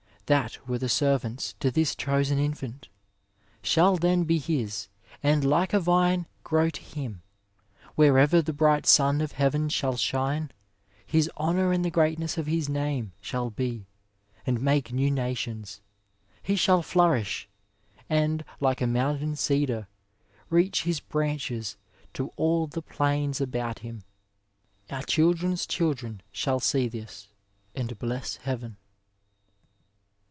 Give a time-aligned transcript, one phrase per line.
[0.33, 2.87] That were the servants to this diosen infant.
[3.61, 4.87] Shall then be his,
[5.21, 7.21] and like a vine grow to him:
[7.95, 10.49] Wherever the bright sun of heaven shall shine.
[11.05, 13.87] His honour and the greatness of his name Shall be,
[14.47, 15.81] and make new nations:
[16.41, 17.49] he shall flourish.
[18.09, 19.89] And, like a mountain cedar,
[20.49, 21.75] reach his branches
[22.13, 24.03] To all the plains about him.
[24.89, 27.27] Our children's childroi Shall see this,
[27.75, 28.77] and bless heaven.